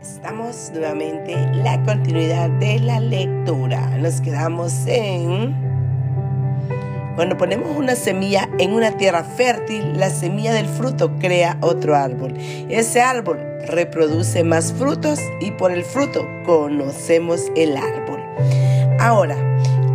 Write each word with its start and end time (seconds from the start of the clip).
Estamos 0.00 0.70
nuevamente 0.72 1.32
en 1.32 1.64
la 1.64 1.82
continuidad 1.82 2.48
de 2.50 2.78
la 2.78 3.00
lectura. 3.00 3.98
Nos 3.98 4.20
quedamos 4.20 4.72
en... 4.86 5.56
Cuando 7.16 7.36
ponemos 7.36 7.76
una 7.76 7.96
semilla 7.96 8.48
en 8.60 8.74
una 8.74 8.92
tierra 8.92 9.24
fértil, 9.24 9.98
la 9.98 10.10
semilla 10.10 10.52
del 10.52 10.66
fruto 10.66 11.18
crea 11.18 11.58
otro 11.62 11.96
árbol. 11.96 12.34
Ese 12.68 13.00
árbol 13.00 13.38
reproduce 13.66 14.44
más 14.44 14.72
frutos 14.72 15.18
y 15.40 15.50
por 15.50 15.72
el 15.72 15.82
fruto 15.82 16.24
conocemos 16.46 17.50
el 17.56 17.76
árbol. 17.76 18.22
Ahora, 19.00 19.36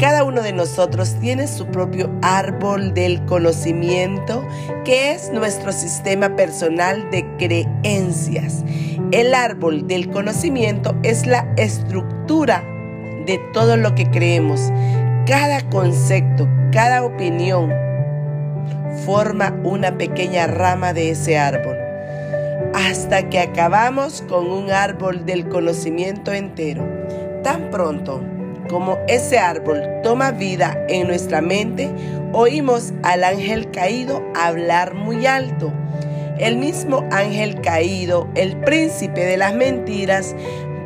cada 0.04 0.26
uno 0.26 0.42
de 0.42 0.52
nosotros 0.52 1.16
tiene 1.22 1.48
su 1.48 1.66
propio 1.68 2.12
árbol 2.22 2.94
del 2.94 3.24
conocimiento, 3.24 4.46
que 4.84 5.14
es 5.14 5.32
nuestro 5.32 5.72
sistema 5.72 6.36
personal 6.36 7.10
de 7.10 7.26
creencias. 7.38 8.66
El 9.12 9.34
árbol 9.34 9.88
del 9.88 10.10
conocimiento 10.10 10.94
es 11.04 11.26
la 11.26 11.48
estructura 11.56 12.66
de 13.26 13.40
todo 13.54 13.78
lo 13.78 13.96
que 13.96 14.12
creemos. 14.12 14.74
Cada 15.26 15.62
concepto, 15.70 16.50
cada 16.74 17.06
opinión 17.06 17.72
forma 19.06 19.58
una 19.64 19.98
pequeña 19.98 20.48
rama 20.48 20.92
de 20.92 21.12
ese 21.12 21.38
árbol, 21.38 21.78
hasta 22.74 23.30
que 23.30 23.40
acabamos 23.40 24.22
con 24.24 24.52
un 24.52 24.70
árbol 24.70 25.26
del 25.26 25.48
conocimiento 25.48 26.34
entero. 26.34 26.86
Tan 27.42 27.70
pronto 27.70 28.22
como 28.74 28.98
ese 29.08 29.38
árbol 29.38 29.84
toma 30.02 30.32
vida 30.32 30.84
en 30.90 31.06
nuestra 31.06 31.42
mente, 31.42 31.92
oímos 32.34 32.92
al 33.04 33.24
ángel 33.24 33.70
caído 33.70 34.24
hablar 34.36 34.96
muy 34.96 35.28
alto. 35.28 35.72
El 36.40 36.58
mismo 36.58 37.06
ángel 37.12 37.62
caído, 37.62 38.28
el 38.34 38.58
príncipe 38.62 39.26
de 39.26 39.38
las 39.38 39.54
mentiras, 39.54 40.36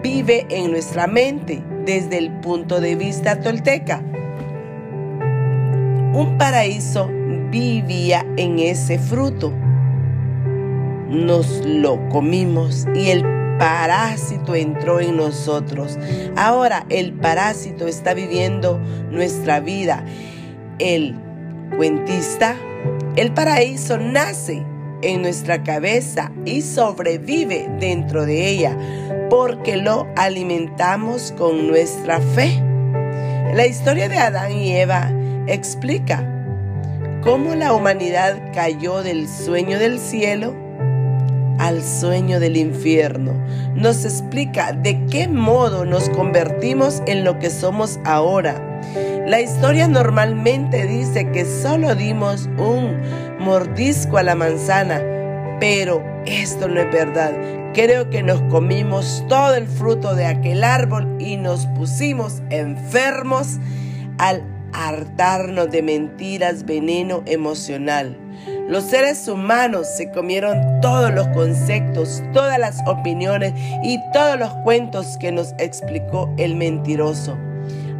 vive 0.04 0.46
en 0.50 0.72
nuestra 0.72 1.08
mente 1.08 1.64
desde 1.86 2.18
el 2.18 2.30
punto 2.42 2.82
de 2.82 2.98
vista 2.98 3.40
tolteca. 3.40 4.04
Un 6.14 6.36
paraíso 6.38 7.10
vivía 7.50 8.26
en 8.36 8.60
ese 8.60 9.00
fruto. 9.00 9.54
Nos 11.10 11.66
lo 11.66 12.10
comimos 12.10 12.86
y 12.94 13.12
el 13.12 13.37
parásito 13.58 14.56
entró 14.56 15.00
en 15.00 15.18
nosotros. 15.18 15.98
Ahora 16.36 16.86
el 16.90 17.14
parásito 17.14 17.88
está 17.88 18.14
viviendo 18.14 18.80
nuestra 19.12 19.60
vida. 19.60 20.06
El 20.80 21.16
cuentista, 21.76 22.56
el 23.16 23.34
paraíso 23.34 23.98
nace 23.98 24.64
en 25.02 25.22
nuestra 25.22 25.64
cabeza 25.64 26.32
y 26.46 26.62
sobrevive 26.62 27.70
dentro 27.80 28.26
de 28.26 28.48
ella 28.48 28.78
porque 29.30 29.78
lo 29.78 30.08
alimentamos 30.16 31.34
con 31.38 31.68
nuestra 31.68 32.20
fe. 32.20 32.64
La 33.54 33.66
historia 33.66 34.10
de 34.10 34.18
Adán 34.18 34.52
y 34.54 34.76
Eva 34.76 35.12
explica 35.48 36.34
cómo 37.24 37.56
la 37.56 37.74
humanidad 37.74 38.52
cayó 38.54 39.04
del 39.04 39.28
sueño 39.28 39.80
del 39.80 40.00
cielo 40.00 40.67
al 41.60 41.84
sueño 41.84 42.40
del 42.40 42.58
infierno. 42.58 43.34
Nos 43.76 44.06
explica 44.06 44.74
de 44.74 45.06
qué 45.06 45.28
modo 45.28 45.86
nos 45.86 46.10
convertimos 46.10 47.02
en 47.06 47.24
lo 47.24 47.40
que 47.40 47.50
somos 47.50 48.00
ahora. 48.06 48.82
La 49.26 49.42
historia 49.42 49.88
normalmente 49.88 50.88
dice 50.88 51.30
que 51.32 51.46
solo 51.46 51.96
dimos 51.96 52.50
un 52.58 52.98
mordisco 53.40 54.18
a 54.18 54.24
la 54.24 54.36
manzana, 54.36 55.02
pero 55.60 56.04
esto 56.26 56.68
no 56.68 56.80
es 56.80 56.92
verdad. 56.92 57.34
Creo 57.74 58.10
que 58.10 58.24
nos 58.24 58.42
comimos 58.44 59.24
todo 59.28 59.56
el 59.56 59.68
fruto 59.68 60.16
de 60.16 60.26
aquel 60.26 60.64
árbol 60.64 61.18
y 61.20 61.38
nos 61.38 61.66
pusimos 61.68 62.42
enfermos 62.50 63.58
al 64.18 64.44
hartarnos 64.74 65.70
de 65.72 65.82
mentiras, 65.82 66.66
veneno 66.66 67.24
emocional. 67.26 68.18
Los 68.68 68.84
seres 68.84 69.26
humanos 69.30 69.88
se 69.88 70.12
comieron 70.12 70.82
todos 70.82 71.14
los 71.14 71.26
conceptos, 71.30 72.22
todas 72.34 72.60
las 72.60 72.86
opiniones 72.86 73.54
y 73.82 73.98
todos 74.12 74.38
los 74.38 74.54
cuentos 74.66 75.18
que 75.18 75.32
nos 75.32 75.54
explicó 75.58 76.30
el 76.38 76.56
mentiroso, 76.56 77.38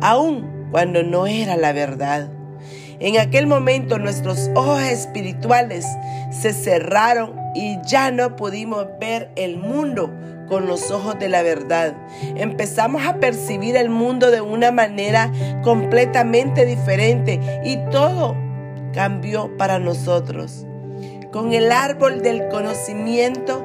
aun 0.02 0.68
cuando 0.72 1.04
no 1.04 1.26
era 1.26 1.56
la 1.56 1.72
verdad. 1.72 2.28
En 3.00 3.18
aquel 3.18 3.48
momento 3.48 3.98
nuestros 3.98 4.50
ojos 4.56 4.82
espirituales 4.82 5.86
se 6.32 6.52
cerraron 6.52 7.34
y 7.56 7.80
ya 7.84 8.12
no 8.12 8.36
pudimos 8.36 8.88
ver 9.00 9.32
el 9.38 9.56
mundo 9.56 10.14
con 10.50 10.68
los 10.68 10.92
ojos 10.92 11.18
de 11.18 11.30
la 11.30 11.44
verdad. 11.44 11.94
Empezamos 12.36 13.06
a 13.06 13.22
percibir 13.22 13.78
el 13.78 13.90
mundo 13.90 14.32
de 14.32 14.42
una 14.42 14.72
manera 14.72 15.32
completamente 15.64 16.66
diferente 16.66 17.40
y 17.64 17.78
todo 17.90 18.47
cambió 18.98 19.56
para 19.58 19.78
nosotros, 19.78 20.66
con 21.32 21.54
el 21.54 21.72
árbol 21.72 22.24
del 22.24 22.48
conocimiento 22.48 23.64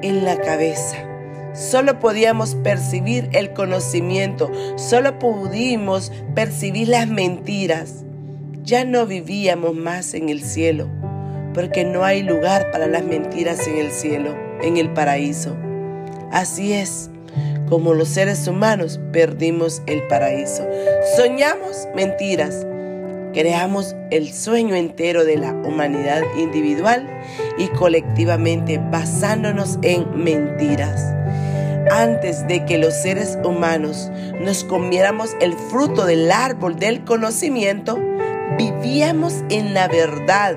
en 0.00 0.24
la 0.24 0.36
cabeza. 0.36 0.96
Solo 1.54 1.98
podíamos 1.98 2.54
percibir 2.54 3.28
el 3.32 3.52
conocimiento, 3.52 4.48
solo 4.76 5.18
pudimos 5.18 6.12
percibir 6.36 6.86
las 6.86 7.08
mentiras. 7.08 8.04
Ya 8.62 8.84
no 8.84 9.06
vivíamos 9.06 9.74
más 9.74 10.14
en 10.14 10.28
el 10.28 10.40
cielo, 10.44 10.86
porque 11.52 11.84
no 11.84 12.04
hay 12.04 12.22
lugar 12.22 12.70
para 12.70 12.86
las 12.86 13.02
mentiras 13.02 13.66
en 13.66 13.78
el 13.78 13.90
cielo, 13.90 14.36
en 14.62 14.76
el 14.76 14.92
paraíso. 14.92 15.56
Así 16.30 16.74
es, 16.74 17.10
como 17.68 17.92
los 17.92 18.06
seres 18.06 18.46
humanos 18.46 19.00
perdimos 19.12 19.82
el 19.86 20.06
paraíso. 20.06 20.64
Soñamos 21.16 21.88
mentiras, 21.96 22.64
creamos 23.38 23.94
el 24.10 24.32
sueño 24.32 24.74
entero 24.74 25.24
de 25.24 25.36
la 25.36 25.52
humanidad 25.52 26.22
individual 26.36 27.08
y 27.56 27.68
colectivamente 27.68 28.78
basándonos 28.90 29.78
en 29.82 30.24
mentiras. 30.24 31.14
Antes 31.88 32.44
de 32.48 32.64
que 32.64 32.78
los 32.78 32.92
seres 32.94 33.38
humanos 33.44 34.10
nos 34.40 34.64
comiéramos 34.64 35.36
el 35.40 35.52
fruto 35.52 36.04
del 36.04 36.32
árbol 36.32 36.80
del 36.80 37.04
conocimiento, 37.04 37.96
vivíamos 38.58 39.44
en 39.50 39.72
la 39.72 39.86
verdad. 39.86 40.56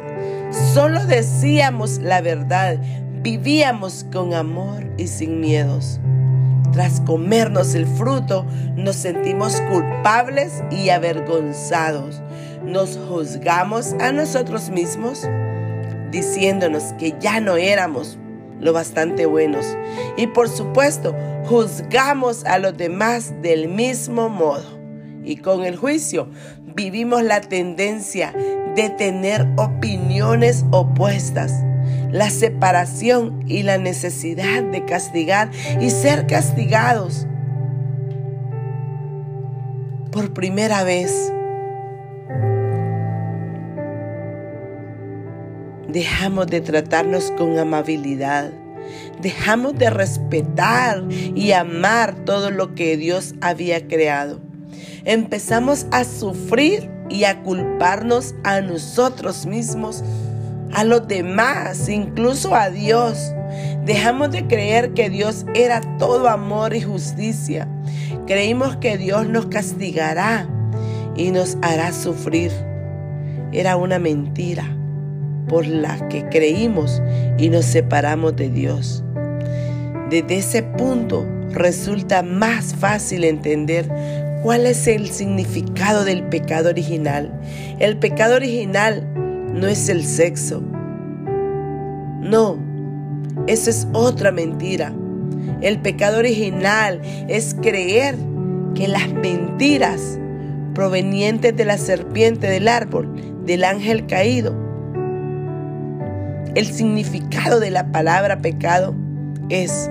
Solo 0.73 1.05
decíamos 1.05 1.99
la 1.99 2.21
verdad. 2.21 2.77
Vivíamos 3.21 4.07
con 4.11 4.33
amor 4.33 4.83
y 4.97 5.05
sin 5.05 5.39
miedos. 5.39 5.99
Tras 6.73 6.99
comernos 7.01 7.75
el 7.75 7.85
fruto, 7.85 8.43
nos 8.75 8.95
sentimos 8.95 9.61
culpables 9.69 10.63
y 10.71 10.89
avergonzados 10.89 12.23
nos 12.63 12.97
juzgamos 12.97 13.93
a 13.99 14.11
nosotros 14.11 14.69
mismos 14.69 15.27
diciéndonos 16.11 16.93
que 16.99 17.15
ya 17.19 17.39
no 17.39 17.55
éramos 17.55 18.17
lo 18.59 18.73
bastante 18.73 19.25
buenos. 19.25 19.65
Y 20.17 20.27
por 20.27 20.47
supuesto, 20.47 21.15
juzgamos 21.45 22.45
a 22.45 22.59
los 22.59 22.77
demás 22.77 23.33
del 23.41 23.67
mismo 23.67 24.29
modo. 24.29 24.79
Y 25.23 25.37
con 25.37 25.63
el 25.63 25.75
juicio 25.75 26.29
vivimos 26.75 27.23
la 27.23 27.41
tendencia 27.41 28.33
de 28.75 28.89
tener 28.89 29.47
opiniones 29.57 30.65
opuestas, 30.71 31.63
la 32.11 32.29
separación 32.29 33.43
y 33.47 33.63
la 33.63 33.77
necesidad 33.77 34.63
de 34.63 34.85
castigar 34.85 35.49
y 35.79 35.89
ser 35.89 36.27
castigados. 36.27 37.27
Por 40.11 40.33
primera 40.33 40.83
vez, 40.83 41.31
Dejamos 45.91 46.47
de 46.47 46.61
tratarnos 46.61 47.31
con 47.31 47.59
amabilidad. 47.59 48.51
Dejamos 49.21 49.77
de 49.77 49.89
respetar 49.89 51.03
y 51.11 51.51
amar 51.51 52.23
todo 52.23 52.49
lo 52.49 52.75
que 52.75 52.95
Dios 52.95 53.35
había 53.41 53.85
creado. 53.89 54.39
Empezamos 55.03 55.87
a 55.91 56.05
sufrir 56.05 56.89
y 57.09 57.25
a 57.25 57.43
culparnos 57.43 58.35
a 58.45 58.61
nosotros 58.61 59.45
mismos, 59.45 60.01
a 60.71 60.85
los 60.85 61.09
demás, 61.09 61.89
incluso 61.89 62.55
a 62.55 62.69
Dios. 62.69 63.33
Dejamos 63.83 64.31
de 64.31 64.47
creer 64.47 64.93
que 64.93 65.09
Dios 65.09 65.45
era 65.53 65.81
todo 65.97 66.29
amor 66.29 66.73
y 66.73 66.81
justicia. 66.81 67.67
Creímos 68.27 68.77
que 68.77 68.97
Dios 68.97 69.27
nos 69.27 69.47
castigará 69.47 70.47
y 71.17 71.31
nos 71.31 71.57
hará 71.61 71.91
sufrir. 71.91 72.53
Era 73.51 73.75
una 73.75 73.99
mentira 73.99 74.77
por 75.51 75.67
la 75.67 76.07
que 76.07 76.23
creímos 76.29 77.03
y 77.37 77.49
nos 77.49 77.65
separamos 77.65 78.37
de 78.37 78.49
Dios. 78.49 79.03
Desde 80.09 80.37
ese 80.37 80.63
punto 80.63 81.27
resulta 81.51 82.23
más 82.23 82.73
fácil 82.73 83.25
entender 83.25 83.91
cuál 84.43 84.65
es 84.65 84.87
el 84.87 85.09
significado 85.09 86.05
del 86.05 86.23
pecado 86.23 86.69
original. 86.69 87.37
El 87.79 87.97
pecado 87.97 88.37
original 88.37 89.05
no 89.53 89.67
es 89.67 89.89
el 89.89 90.05
sexo. 90.05 90.63
No, 92.21 92.57
eso 93.47 93.69
es 93.69 93.85
otra 93.91 94.31
mentira. 94.31 94.93
El 95.59 95.79
pecado 95.79 96.19
original 96.19 97.01
es 97.27 97.57
creer 97.61 98.15
que 98.73 98.87
las 98.87 99.11
mentiras 99.11 100.17
provenientes 100.73 101.53
de 101.57 101.65
la 101.65 101.77
serpiente 101.77 102.47
del 102.47 102.69
árbol, 102.69 103.43
del 103.45 103.65
ángel 103.65 104.07
caído, 104.07 104.70
el 106.55 106.65
significado 106.65 107.59
de 107.59 107.71
la 107.71 107.91
palabra 107.91 108.39
pecado 108.39 108.95
es 109.49 109.89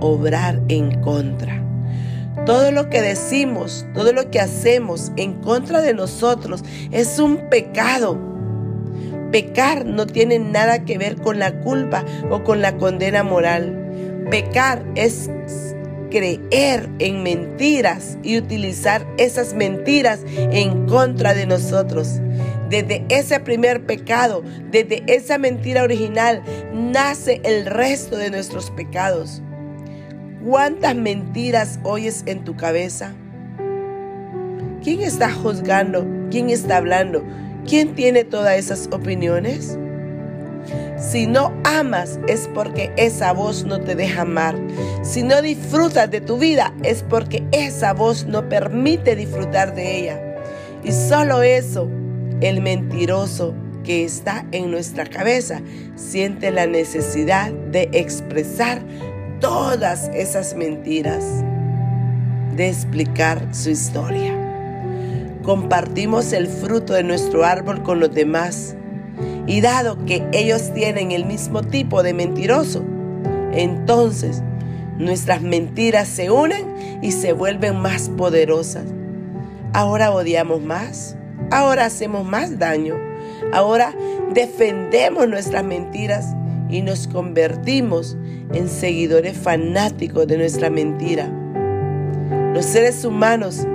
obrar 0.00 0.60
en 0.68 1.00
contra. 1.00 1.62
Todo 2.46 2.72
lo 2.72 2.90
que 2.90 3.00
decimos, 3.00 3.86
todo 3.94 4.12
lo 4.12 4.30
que 4.30 4.40
hacemos 4.40 5.12
en 5.16 5.34
contra 5.34 5.80
de 5.80 5.94
nosotros 5.94 6.62
es 6.90 7.18
un 7.18 7.48
pecado. 7.48 8.18
Pecar 9.32 9.86
no 9.86 10.06
tiene 10.06 10.38
nada 10.38 10.84
que 10.84 10.98
ver 10.98 11.16
con 11.16 11.38
la 11.38 11.60
culpa 11.60 12.04
o 12.30 12.44
con 12.44 12.60
la 12.60 12.76
condena 12.76 13.22
moral. 13.22 14.26
Pecar 14.30 14.84
es 14.94 15.30
creer 16.10 16.88
en 17.00 17.22
mentiras 17.22 18.18
y 18.22 18.38
utilizar 18.38 19.06
esas 19.18 19.54
mentiras 19.54 20.20
en 20.36 20.86
contra 20.86 21.34
de 21.34 21.46
nosotros. 21.46 22.20
Desde 22.74 23.04
ese 23.08 23.38
primer 23.38 23.86
pecado, 23.86 24.42
desde 24.72 25.04
esa 25.06 25.38
mentira 25.38 25.84
original, 25.84 26.42
nace 26.72 27.40
el 27.44 27.66
resto 27.66 28.16
de 28.16 28.32
nuestros 28.32 28.72
pecados. 28.72 29.40
¿Cuántas 30.44 30.96
mentiras 30.96 31.78
oyes 31.84 32.24
en 32.26 32.42
tu 32.42 32.56
cabeza? 32.56 33.12
¿Quién 34.82 35.02
está 35.02 35.30
juzgando? 35.32 36.04
¿Quién 36.32 36.50
está 36.50 36.78
hablando? 36.78 37.22
¿Quién 37.64 37.94
tiene 37.94 38.24
todas 38.24 38.58
esas 38.58 38.88
opiniones? 38.90 39.78
Si 40.98 41.28
no 41.28 41.52
amas 41.62 42.18
es 42.26 42.50
porque 42.54 42.90
esa 42.96 43.32
voz 43.32 43.64
no 43.64 43.82
te 43.82 43.94
deja 43.94 44.22
amar. 44.22 44.56
Si 45.02 45.22
no 45.22 45.42
disfrutas 45.42 46.10
de 46.10 46.20
tu 46.20 46.38
vida 46.38 46.74
es 46.82 47.04
porque 47.04 47.44
esa 47.52 47.92
voz 47.92 48.26
no 48.26 48.48
permite 48.48 49.14
disfrutar 49.14 49.76
de 49.76 49.96
ella. 49.96 50.20
Y 50.82 50.90
solo 50.90 51.40
eso, 51.44 51.88
el 52.40 52.60
mentiroso 52.60 53.54
que 53.84 54.04
está 54.04 54.46
en 54.52 54.70
nuestra 54.70 55.06
cabeza 55.06 55.60
siente 55.94 56.50
la 56.50 56.66
necesidad 56.66 57.52
de 57.52 57.88
expresar 57.92 58.82
todas 59.40 60.10
esas 60.14 60.56
mentiras, 60.56 61.44
de 62.56 62.68
explicar 62.68 63.54
su 63.54 63.70
historia. 63.70 64.40
Compartimos 65.42 66.32
el 66.32 66.46
fruto 66.46 66.94
de 66.94 67.02
nuestro 67.02 67.44
árbol 67.44 67.82
con 67.82 68.00
los 68.00 68.12
demás 68.14 68.74
y 69.46 69.60
dado 69.60 70.02
que 70.06 70.26
ellos 70.32 70.72
tienen 70.72 71.12
el 71.12 71.26
mismo 71.26 71.62
tipo 71.62 72.02
de 72.02 72.14
mentiroso, 72.14 72.82
entonces 73.52 74.42
nuestras 74.98 75.42
mentiras 75.42 76.08
se 76.08 76.30
unen 76.30 77.00
y 77.02 77.12
se 77.12 77.32
vuelven 77.32 77.76
más 77.76 78.08
poderosas. 78.08 78.84
Ahora 79.74 80.12
odiamos 80.12 80.62
más, 80.62 81.16
ahora 81.54 81.84
hacemos 81.84 82.24
más 82.24 82.58
daño, 82.58 82.96
ahora 83.52 83.94
defendemos 84.32 85.28
nuestras 85.28 85.62
mentiras 85.64 86.34
y 86.68 86.82
nos 86.82 87.06
convertimos 87.06 88.16
en 88.52 88.68
seguidores 88.68 89.36
fanáticos 89.38 90.26
de 90.26 90.36
nuestra 90.36 90.68
mentira. 90.68 91.30
Los 92.52 92.64
seres 92.64 93.04
humanos 93.04 93.66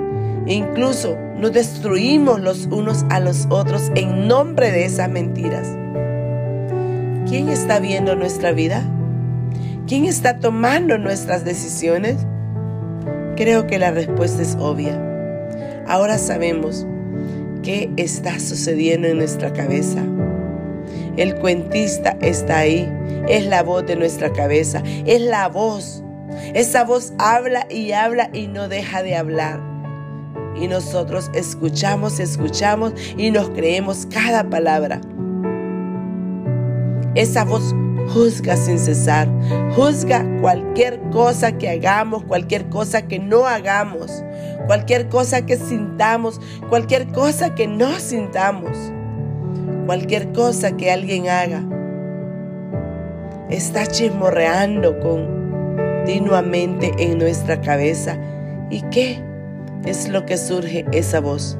incluso 0.46 1.16
nos 1.38 1.52
destruimos 1.52 2.40
los 2.40 2.66
unos 2.66 3.06
a 3.08 3.18
los 3.18 3.46
otros 3.48 3.90
en 3.94 4.28
nombre 4.28 4.70
de 4.70 4.84
esas 4.84 5.08
mentiras. 5.08 5.66
¿Quién 7.26 7.48
está 7.48 7.78
viendo 7.78 8.14
nuestra 8.14 8.52
vida? 8.52 8.82
¿Quién 9.86 10.04
está 10.04 10.38
tomando 10.38 10.98
nuestras 10.98 11.44
decisiones? 11.44 12.26
Creo 13.36 13.66
que 13.66 13.78
la 13.78 13.90
respuesta 13.90 14.42
es 14.42 14.56
obvia. 14.60 15.00
Ahora 15.86 16.18
sabemos 16.18 16.86
qué 17.70 17.88
está 17.96 18.40
sucediendo 18.40 19.06
en 19.06 19.18
nuestra 19.18 19.52
cabeza. 19.52 20.02
El 21.16 21.36
cuentista 21.36 22.16
está 22.20 22.58
ahí. 22.58 22.90
Es 23.28 23.46
la 23.46 23.62
voz 23.62 23.86
de 23.86 23.94
nuestra 23.94 24.32
cabeza. 24.32 24.82
Es 25.06 25.20
la 25.20 25.48
voz. 25.48 26.02
Esa 26.52 26.82
voz 26.84 27.12
habla 27.18 27.66
y 27.70 27.92
habla 27.92 28.28
y 28.32 28.48
no 28.48 28.68
deja 28.68 29.04
de 29.04 29.14
hablar. 29.14 29.60
Y 30.60 30.66
nosotros 30.66 31.30
escuchamos, 31.32 32.18
escuchamos 32.18 32.92
y 33.16 33.30
nos 33.30 33.50
creemos 33.50 34.06
cada 34.06 34.50
palabra. 34.50 35.00
Esa 37.14 37.44
voz 37.44 37.72
juzga 38.12 38.56
sin 38.56 38.80
cesar. 38.80 39.28
Juzga 39.76 40.26
cualquier 40.40 41.00
cosa 41.10 41.56
que 41.56 41.68
hagamos, 41.68 42.24
cualquier 42.24 42.68
cosa 42.68 43.02
que 43.02 43.20
no 43.20 43.46
hagamos, 43.46 44.24
cualquier 44.66 45.08
cosa 45.08 45.44
que 45.44 45.56
sintamos, 45.56 46.40
cualquier 46.68 47.08
cosa 47.08 47.54
que 47.54 47.66
no 47.66 47.98
sintamos 47.98 48.76
cualquier 49.90 50.30
cosa 50.32 50.76
que 50.76 50.92
alguien 50.92 51.28
haga. 51.28 51.64
Está 53.50 53.86
chismorreando 53.86 55.00
continuamente 55.00 56.92
en 56.96 57.18
nuestra 57.18 57.60
cabeza. 57.60 58.16
¿Y 58.70 58.82
qué 58.82 59.20
es 59.84 60.08
lo 60.08 60.26
que 60.26 60.36
surge 60.36 60.86
esa 60.92 61.18
voz? 61.18 61.58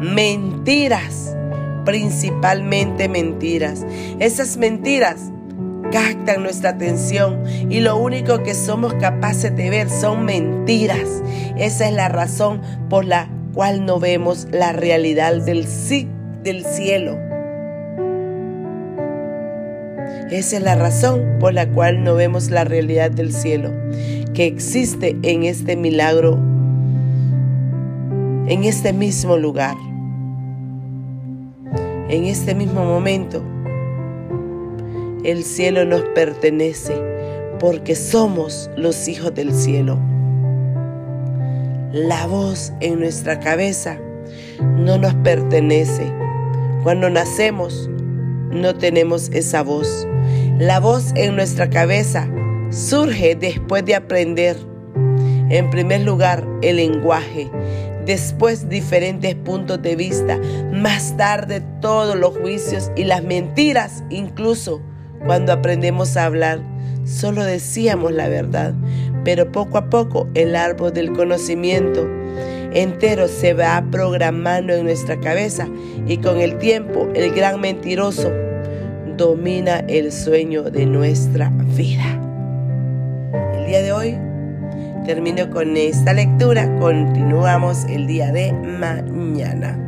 Mentiras, 0.00 1.36
principalmente 1.84 3.10
mentiras. 3.10 3.84
Esas 4.20 4.56
mentiras 4.56 5.30
captan 5.90 6.42
nuestra 6.42 6.70
atención 6.70 7.42
y 7.70 7.80
lo 7.80 7.96
único 7.96 8.42
que 8.42 8.54
somos 8.54 8.94
capaces 8.94 9.54
de 9.54 9.70
ver 9.70 9.90
son 9.90 10.24
mentiras. 10.24 11.22
Esa 11.56 11.88
es 11.88 11.94
la 11.94 12.08
razón 12.08 12.60
por 12.88 13.04
la 13.04 13.28
cual 13.54 13.86
no 13.86 13.98
vemos 13.98 14.48
la 14.50 14.72
realidad 14.72 15.34
del, 15.36 15.66
del 16.42 16.64
cielo. 16.64 17.18
Esa 20.30 20.56
es 20.56 20.62
la 20.62 20.74
razón 20.74 21.22
por 21.38 21.54
la 21.54 21.68
cual 21.68 22.02
no 22.02 22.16
vemos 22.16 22.50
la 22.50 22.64
realidad 22.64 23.10
del 23.10 23.32
cielo, 23.32 23.72
que 24.34 24.46
existe 24.46 25.16
en 25.22 25.44
este 25.44 25.76
milagro, 25.76 26.34
en 28.48 28.64
este 28.64 28.92
mismo 28.92 29.36
lugar, 29.36 29.76
en 32.08 32.24
este 32.24 32.56
mismo 32.56 32.84
momento. 32.84 33.42
El 35.26 35.42
cielo 35.42 35.84
nos 35.84 36.02
pertenece 36.14 36.94
porque 37.58 37.96
somos 37.96 38.70
los 38.76 39.08
hijos 39.08 39.34
del 39.34 39.52
cielo. 39.52 39.98
La 41.92 42.28
voz 42.28 42.72
en 42.78 43.00
nuestra 43.00 43.40
cabeza 43.40 43.98
no 44.60 44.98
nos 44.98 45.14
pertenece. 45.14 46.12
Cuando 46.84 47.10
nacemos, 47.10 47.90
no 48.52 48.76
tenemos 48.76 49.28
esa 49.30 49.64
voz. 49.64 50.06
La 50.60 50.78
voz 50.78 51.10
en 51.16 51.34
nuestra 51.34 51.70
cabeza 51.70 52.28
surge 52.70 53.34
después 53.34 53.84
de 53.84 53.96
aprender, 53.96 54.56
en 55.48 55.70
primer 55.70 56.02
lugar, 56.02 56.46
el 56.62 56.76
lenguaje, 56.76 57.50
después 58.04 58.68
diferentes 58.68 59.34
puntos 59.34 59.82
de 59.82 59.96
vista, 59.96 60.38
más 60.72 61.16
tarde 61.16 61.64
todos 61.80 62.14
los 62.14 62.38
juicios 62.38 62.92
y 62.94 63.02
las 63.02 63.24
mentiras, 63.24 64.04
incluso 64.08 64.80
cuando 65.26 65.52
aprendemos 65.52 66.16
a 66.16 66.24
hablar, 66.24 66.60
solo 67.04 67.44
decíamos 67.44 68.12
la 68.12 68.28
verdad, 68.28 68.74
pero 69.24 69.50
poco 69.50 69.78
a 69.78 69.90
poco 69.90 70.28
el 70.34 70.56
árbol 70.56 70.92
del 70.92 71.12
conocimiento 71.12 72.08
entero 72.72 73.28
se 73.28 73.54
va 73.54 73.82
programando 73.90 74.74
en 74.74 74.84
nuestra 74.84 75.18
cabeza 75.18 75.66
y 76.06 76.18
con 76.18 76.40
el 76.40 76.58
tiempo 76.58 77.08
el 77.14 77.32
gran 77.32 77.60
mentiroso 77.60 78.30
domina 79.16 79.78
el 79.88 80.12
sueño 80.12 80.64
de 80.64 80.86
nuestra 80.86 81.50
vida. 81.76 82.20
El 83.58 83.66
día 83.66 83.82
de 83.82 83.92
hoy 83.92 84.18
termino 85.06 85.48
con 85.50 85.76
esta 85.76 86.12
lectura, 86.12 86.68
continuamos 86.78 87.84
el 87.88 88.06
día 88.06 88.30
de 88.32 88.52
mañana. 88.52 89.85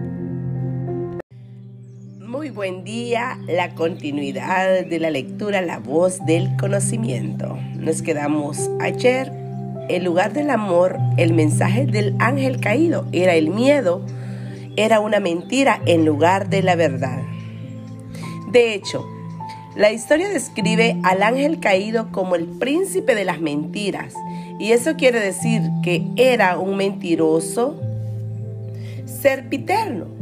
Muy 2.49 2.55
buen 2.55 2.83
día, 2.83 3.39
la 3.47 3.75
continuidad 3.75 4.87
de 4.87 4.99
la 4.99 5.11
lectura, 5.11 5.61
la 5.61 5.81
voz 5.81 6.25
del 6.25 6.57
conocimiento. 6.57 7.59
Nos 7.75 8.01
quedamos 8.01 8.71
ayer, 8.81 9.31
el 9.91 10.05
lugar 10.05 10.33
del 10.33 10.49
amor, 10.49 10.97
el 11.19 11.35
mensaje 11.35 11.85
del 11.85 12.17
ángel 12.19 12.59
caído 12.59 13.07
era 13.13 13.35
el 13.35 13.51
miedo, 13.51 14.03
era 14.77 14.99
una 15.01 15.21
mentira 15.21 15.83
en 15.85 16.07
lugar 16.07 16.49
de 16.49 16.63
la 16.63 16.75
verdad. 16.75 17.21
De 18.51 18.73
hecho, 18.73 19.05
la 19.77 19.93
historia 19.93 20.31
describe 20.31 20.97
al 21.03 21.23
ángel 21.23 21.61
caído 21.61 22.11
como 22.13 22.35
el 22.35 22.47
príncipe 22.47 23.15
de 23.15 23.27
las 23.27 23.43
mentiras. 23.43 24.15
Y 24.59 24.73
eso 24.73 24.97
quiere 24.97 25.21
decir 25.21 25.61
que 25.83 26.03
era 26.17 26.57
un 26.57 26.79
mentiroso 26.79 27.79
serpiterno. 29.05 30.18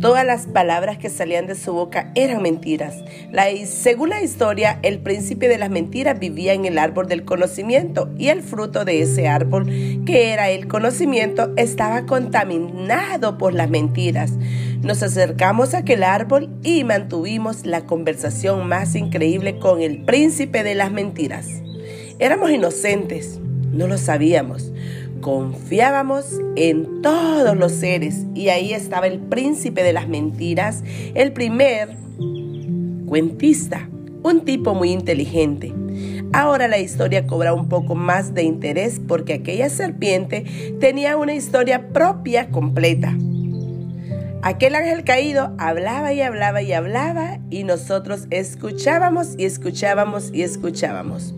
Todas 0.00 0.24
las 0.24 0.46
palabras 0.46 0.96
que 0.96 1.10
salían 1.10 1.46
de 1.46 1.54
su 1.54 1.74
boca 1.74 2.10
eran 2.14 2.40
mentiras. 2.40 2.94
Según 3.66 4.08
la 4.08 4.22
historia, 4.22 4.78
el 4.82 4.98
príncipe 5.00 5.46
de 5.46 5.58
las 5.58 5.68
mentiras 5.68 6.18
vivía 6.18 6.54
en 6.54 6.64
el 6.64 6.78
árbol 6.78 7.06
del 7.06 7.26
conocimiento 7.26 8.08
y 8.16 8.28
el 8.28 8.42
fruto 8.42 8.86
de 8.86 9.02
ese 9.02 9.28
árbol, 9.28 9.66
que 10.06 10.32
era 10.32 10.48
el 10.48 10.68
conocimiento, 10.68 11.52
estaba 11.56 12.06
contaminado 12.06 13.36
por 13.36 13.52
las 13.52 13.68
mentiras. 13.68 14.32
Nos 14.80 15.02
acercamos 15.02 15.74
a 15.74 15.78
aquel 15.78 16.02
árbol 16.02 16.48
y 16.62 16.82
mantuvimos 16.84 17.66
la 17.66 17.82
conversación 17.82 18.66
más 18.66 18.94
increíble 18.94 19.58
con 19.58 19.82
el 19.82 20.02
príncipe 20.04 20.62
de 20.62 20.76
las 20.76 20.90
mentiras. 20.90 21.46
Éramos 22.18 22.50
inocentes, 22.50 23.38
no 23.70 23.86
lo 23.86 23.98
sabíamos. 23.98 24.72
Confiábamos 25.20 26.40
en 26.56 27.02
todos 27.02 27.56
los 27.56 27.72
seres 27.72 28.24
y 28.34 28.48
ahí 28.48 28.72
estaba 28.72 29.06
el 29.06 29.18
príncipe 29.18 29.82
de 29.82 29.92
las 29.92 30.08
mentiras, 30.08 30.82
el 31.14 31.32
primer 31.32 31.96
cuentista, 33.06 33.88
un 34.22 34.44
tipo 34.44 34.74
muy 34.74 34.90
inteligente. 34.92 35.74
Ahora 36.32 36.68
la 36.68 36.78
historia 36.78 37.26
cobra 37.26 37.52
un 37.52 37.68
poco 37.68 37.94
más 37.94 38.32
de 38.32 38.44
interés 38.44 39.00
porque 39.06 39.34
aquella 39.34 39.68
serpiente 39.68 40.44
tenía 40.80 41.16
una 41.16 41.34
historia 41.34 41.88
propia 41.88 42.48
completa. 42.50 43.14
Aquel 44.42 44.74
ángel 44.74 45.04
caído 45.04 45.54
hablaba 45.58 46.14
y 46.14 46.22
hablaba 46.22 46.62
y 46.62 46.72
hablaba 46.72 47.40
y 47.50 47.64
nosotros 47.64 48.26
escuchábamos 48.30 49.34
y 49.36 49.44
escuchábamos 49.44 50.30
y 50.32 50.42
escuchábamos. 50.42 51.34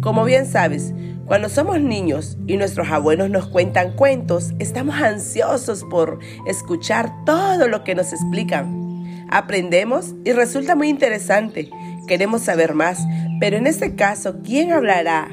Como 0.00 0.24
bien 0.24 0.46
sabes, 0.46 0.94
cuando 1.28 1.50
somos 1.50 1.78
niños 1.78 2.38
y 2.46 2.56
nuestros 2.56 2.88
abuelos 2.88 3.28
nos 3.28 3.46
cuentan 3.48 3.92
cuentos, 3.92 4.54
estamos 4.58 4.94
ansiosos 4.96 5.84
por 5.84 6.18
escuchar 6.46 7.12
todo 7.26 7.68
lo 7.68 7.84
que 7.84 7.94
nos 7.94 8.14
explican. 8.14 9.26
Aprendemos 9.30 10.14
y 10.24 10.32
resulta 10.32 10.74
muy 10.74 10.88
interesante. 10.88 11.68
Queremos 12.06 12.40
saber 12.40 12.72
más, 12.72 12.98
pero 13.40 13.58
en 13.58 13.66
este 13.66 13.94
caso, 13.94 14.36
¿quién 14.42 14.72
hablará? 14.72 15.28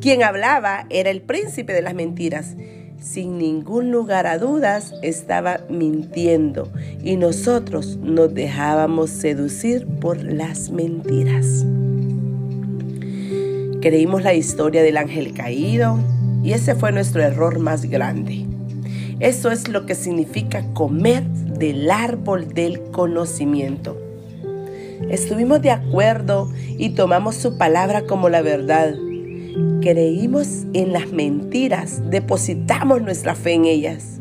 Quien 0.00 0.22
hablaba 0.22 0.86
era 0.90 1.10
el 1.10 1.22
príncipe 1.22 1.72
de 1.72 1.82
las 1.82 1.94
mentiras. 1.94 2.54
Sin 3.00 3.36
ningún 3.36 3.90
lugar 3.90 4.28
a 4.28 4.38
dudas, 4.38 4.94
estaba 5.02 5.58
mintiendo 5.68 6.70
y 7.02 7.16
nosotros 7.16 7.96
nos 7.96 8.32
dejábamos 8.32 9.10
seducir 9.10 9.88
por 10.00 10.22
las 10.22 10.70
mentiras. 10.70 11.66
Creímos 13.84 14.22
la 14.22 14.32
historia 14.32 14.82
del 14.82 14.96
ángel 14.96 15.34
caído 15.34 15.98
y 16.42 16.52
ese 16.52 16.74
fue 16.74 16.90
nuestro 16.90 17.20
error 17.20 17.58
más 17.58 17.84
grande. 17.84 18.46
Eso 19.20 19.50
es 19.50 19.68
lo 19.68 19.84
que 19.84 19.94
significa 19.94 20.64
comer 20.72 21.22
del 21.24 21.90
árbol 21.90 22.54
del 22.54 22.80
conocimiento. 22.92 24.00
Estuvimos 25.10 25.60
de 25.60 25.70
acuerdo 25.70 26.50
y 26.78 26.94
tomamos 26.94 27.34
su 27.34 27.58
palabra 27.58 28.06
como 28.06 28.30
la 28.30 28.40
verdad. 28.40 28.94
Creímos 29.82 30.64
en 30.72 30.94
las 30.94 31.12
mentiras, 31.12 32.00
depositamos 32.08 33.02
nuestra 33.02 33.34
fe 33.34 33.52
en 33.52 33.66
ellas. 33.66 34.18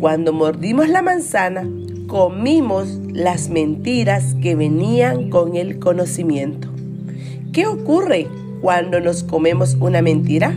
Cuando 0.00 0.34
mordimos 0.34 0.90
la 0.90 1.00
manzana, 1.00 1.66
comimos 2.08 3.00
las 3.10 3.48
mentiras 3.48 4.36
que 4.42 4.54
venían 4.54 5.30
con 5.30 5.56
el 5.56 5.78
conocimiento. 5.78 6.68
¿Qué 7.54 7.66
ocurre 7.66 8.28
cuando 8.60 9.00
nos 9.00 9.22
comemos 9.22 9.76
una 9.80 10.02
mentira? 10.02 10.54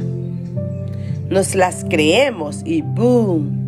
Nos 1.29 1.56
las 1.56 1.86
creemos 1.89 2.62
y 2.65 2.82
¡boom! 2.82 3.60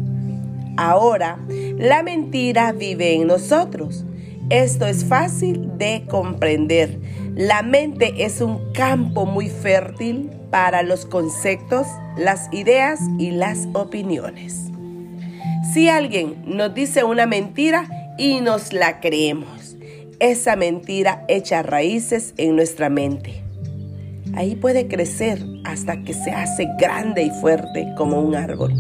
Ahora, 0.78 1.38
la 1.78 2.02
mentira 2.02 2.72
vive 2.72 3.14
en 3.14 3.28
nosotros. 3.28 4.06
Esto 4.50 4.86
es 4.86 5.06
fácil 5.06 5.78
de 5.78 6.04
comprender. 6.10 7.00
La 7.36 7.62
mente 7.62 8.26
es 8.26 8.42
un 8.42 8.74
campo 8.74 9.26
muy 9.26 9.48
fértil 9.48 10.30
para 10.50 10.84
los 10.84 11.06
conceptos, 11.06 11.88
las 12.18 12.50
ideas 12.52 13.00
y 13.18 13.32
las 13.32 13.68
opiniones. 13.74 14.72
Si 15.74 15.88
alguien 15.88 16.44
nos 16.46 16.74
dice 16.74 17.04
una 17.04 17.26
mentira 17.26 18.16
y 18.18 18.42
nos 18.42 18.74
la 18.74 19.00
creemos, 19.00 19.78
esa 20.20 20.56
mentira 20.56 21.24
echa 21.30 21.64
raíces 21.64 22.34
en 22.38 22.56
nuestra 22.56 22.90
mente. 22.90 23.41
Ahí 24.36 24.56
puede 24.56 24.88
crecer 24.88 25.44
hasta 25.64 26.04
que 26.04 26.14
se 26.14 26.30
hace 26.32 26.68
grande 26.80 27.24
y 27.24 27.32
fuerte 27.42 27.88
como 27.98 28.22
un 28.22 28.36
árbol. 28.36 28.74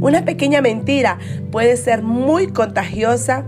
Una 0.00 0.24
pequeña 0.24 0.62
mentira 0.62 1.18
puede 1.50 1.76
ser 1.76 2.02
muy 2.02 2.46
contagiosa, 2.48 3.44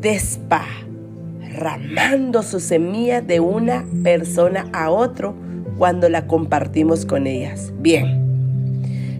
desparramando 0.00 2.42
su 2.42 2.58
semilla 2.58 3.20
de 3.20 3.38
una 3.40 3.84
persona 4.02 4.66
a 4.72 4.90
otro 4.90 5.36
cuando 5.78 6.08
la 6.08 6.26
compartimos 6.26 7.06
con 7.06 7.28
ellas. 7.28 7.72
Bien, 7.78 8.23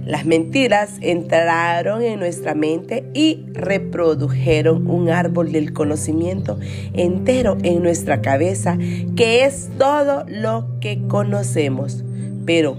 las 0.06 0.26
mentiras 0.26 0.99
entraron 1.00 2.02
en 2.02 2.18
nuestra 2.18 2.54
mente 2.54 3.08
y 3.14 3.46
reprodujeron 3.52 4.87
un 4.87 5.08
árbol 5.08 5.50
del 5.50 5.73
conocimiento 5.73 6.58
entero 6.92 7.56
en 7.62 7.82
nuestra 7.82 8.20
cabeza, 8.20 8.76
que 9.16 9.44
es 9.44 9.70
todo 9.78 10.25
lo 10.28 10.78
que 10.80 11.06
conocemos. 11.08 12.04
Pero, 12.44 12.76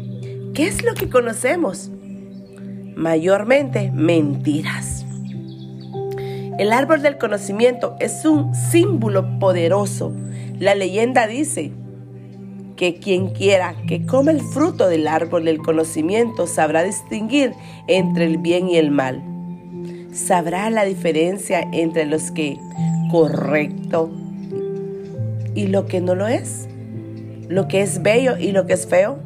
¿qué 0.53 0.67
es 0.67 0.83
lo 0.83 0.93
que 0.93 1.09
conocemos? 1.09 1.89
Mayormente 2.95 3.91
mentiras. 3.91 5.05
El 6.59 6.71
árbol 6.71 7.01
del 7.01 7.17
conocimiento 7.17 7.95
es 7.99 8.23
un 8.23 8.53
símbolo 8.53 9.39
poderoso. 9.39 10.13
La 10.59 10.75
leyenda 10.75 11.27
dice, 11.27 11.71
que 12.75 12.95
quien 12.95 13.29
quiera 13.29 13.75
que 13.87 14.05
coma 14.05 14.31
el 14.31 14.41
fruto 14.41 14.87
del 14.87 15.07
árbol 15.07 15.45
del 15.45 15.59
conocimiento 15.59 16.47
sabrá 16.47 16.83
distinguir 16.83 17.53
entre 17.87 18.25
el 18.25 18.37
bien 18.37 18.69
y 18.69 18.77
el 18.77 18.91
mal. 18.91 19.23
Sabrá 20.13 20.69
la 20.69 20.85
diferencia 20.85 21.67
entre 21.71 22.05
los 22.05 22.31
que 22.31 22.57
correcto 23.11 24.11
y 25.53 25.67
lo 25.67 25.85
que 25.85 26.01
no 26.01 26.15
lo 26.15 26.27
es. 26.27 26.67
Lo 27.47 27.67
que 27.67 27.81
es 27.81 28.01
bello 28.01 28.37
y 28.37 28.51
lo 28.51 28.65
que 28.65 28.73
es 28.73 28.87
feo. 28.87 29.19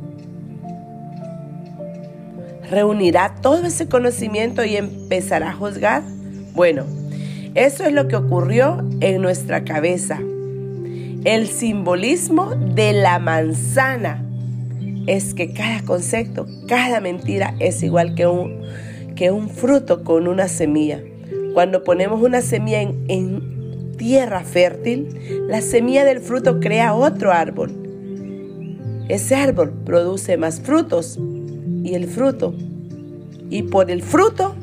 Reunirá 2.69 3.35
todo 3.41 3.65
ese 3.65 3.87
conocimiento 3.87 4.63
y 4.63 4.75
empezará 4.75 5.49
a 5.49 5.53
juzgar. 5.53 6.03
Bueno, 6.53 6.85
eso 7.55 7.83
es 7.83 7.93
lo 7.93 8.07
que 8.07 8.15
ocurrió 8.15 8.85
en 8.99 9.21
nuestra 9.21 9.63
cabeza 9.63 10.19
el 11.25 11.47
simbolismo 11.47 12.55
de 12.55 12.93
la 12.93 13.19
manzana 13.19 14.25
es 15.05 15.33
que 15.33 15.51
cada 15.51 15.83
concepto, 15.83 16.45
cada 16.67 17.01
mentira 17.01 17.55
es 17.59 17.83
igual 17.83 18.15
que 18.15 18.25
un, 18.25 18.61
que 19.15 19.31
un 19.31 19.49
fruto 19.49 20.03
con 20.03 20.27
una 20.27 20.47
semilla. 20.47 21.01
Cuando 21.53 21.83
ponemos 21.83 22.21
una 22.21 22.41
semilla 22.41 22.81
en, 22.81 23.03
en 23.09 23.91
tierra 23.97 24.43
fértil, 24.45 25.09
la 25.47 25.61
semilla 25.61 26.05
del 26.05 26.19
fruto 26.19 26.59
crea 26.59 26.93
otro 26.93 27.33
árbol. 27.33 27.71
Ese 29.09 29.35
árbol 29.35 29.73
produce 29.83 30.37
más 30.37 30.61
frutos 30.61 31.19
y 31.83 31.95
el 31.95 32.07
fruto. 32.07 32.53
Y 33.49 33.63
por 33.63 33.91
el 33.91 34.03
fruto 34.03 34.55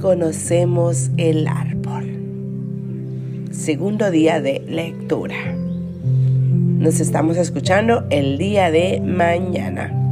conocemos 0.00 1.10
el 1.18 1.46
árbol. 1.48 2.16
Segundo 3.50 4.10
día 4.10 4.40
de 4.40 4.60
lectura. 4.60 5.65
Nos 6.86 7.00
estamos 7.00 7.36
escuchando 7.36 8.06
el 8.10 8.38
día 8.38 8.70
de 8.70 9.00
mañana. 9.00 10.05